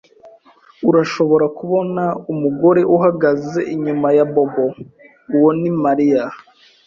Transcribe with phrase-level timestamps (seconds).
[0.89, 4.65] Urashobora kubona umugore uhagaze inyuma ya Bobo?
[5.35, 6.23] Uwo ni Mariya.